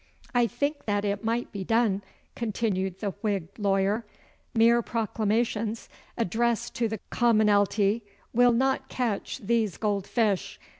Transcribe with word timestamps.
'I 0.33 0.47
think 0.47 0.85
that 0.85 1.05
it 1.05 1.23
might 1.23 1.51
be 1.51 1.63
done,' 1.63 2.01
continued 2.35 3.01
the 3.01 3.11
Whig 3.21 3.49
lawyer. 3.59 4.03
'Mere 4.55 4.81
proclamations 4.81 5.89
addressed 6.17 6.73
to 6.77 6.87
the 6.87 6.99
commonalty 7.11 8.01
will 8.33 8.51
not 8.53 8.89
catch 8.89 9.37
these 9.37 9.77
gold 9.77 10.07
fish. 10.07 10.59